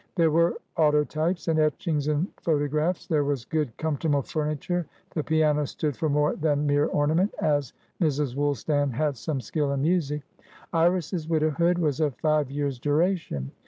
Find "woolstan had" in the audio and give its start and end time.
8.35-9.15